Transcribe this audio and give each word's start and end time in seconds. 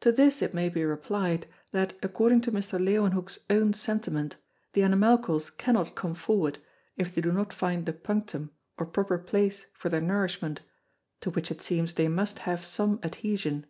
To 0.00 0.12
this 0.12 0.42
it 0.42 0.52
may 0.52 0.68
be 0.68 0.84
replied, 0.84 1.46
that 1.70 1.94
according 2.02 2.42
to 2.42 2.52
Mr. 2.52 2.78
Leewenhoeck's 2.78 3.38
own 3.48 3.72
Sentiment, 3.72 4.36
the 4.74 4.82
Animalcles 4.82 5.48
cannot 5.48 5.94
come 5.94 6.14
forward, 6.14 6.58
if 6.98 7.14
they 7.14 7.22
do 7.22 7.32
not 7.32 7.50
find 7.50 7.86
the 7.86 7.94
Punctum 7.94 8.50
or 8.76 8.84
proper 8.84 9.16
place 9.16 9.64
for 9.72 9.88
their 9.88 10.02
Nourishment, 10.02 10.60
to 11.22 11.30
which 11.30 11.50
it 11.50 11.62
seems 11.62 11.94
they 11.94 12.08
must 12.08 12.40
have 12.40 12.62
some 12.62 12.98
Adhæsion. 12.98 13.64